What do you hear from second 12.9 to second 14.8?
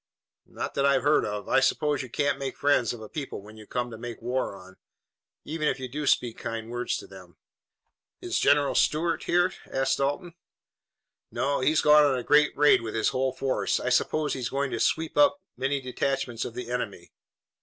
his whole force. I suppose he's going to